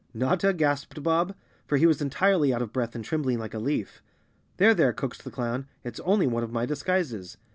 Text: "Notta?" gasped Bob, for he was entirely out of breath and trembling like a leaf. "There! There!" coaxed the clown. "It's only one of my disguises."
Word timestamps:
"Notta?" 0.15 0.51
gasped 0.51 1.03
Bob, 1.03 1.35
for 1.67 1.77
he 1.77 1.85
was 1.85 2.01
entirely 2.01 2.51
out 2.51 2.63
of 2.63 2.73
breath 2.73 2.95
and 2.95 3.05
trembling 3.05 3.37
like 3.37 3.53
a 3.53 3.59
leaf. 3.59 4.01
"There! 4.57 4.73
There!" 4.73 4.93
coaxed 4.93 5.23
the 5.23 5.29
clown. 5.29 5.67
"It's 5.83 5.99
only 5.99 6.25
one 6.25 6.41
of 6.43 6.51
my 6.51 6.65
disguises." 6.65 7.37